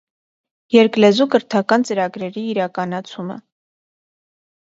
Երկլեզու 0.75 1.27
կրթական 1.33 1.85
ծրագրերի 1.89 2.45
իրականացումը։ 2.53 3.39